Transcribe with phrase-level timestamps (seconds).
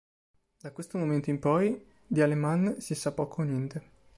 [0.61, 3.89] Da questo momento in poi, di Alemán si sa poco o niente.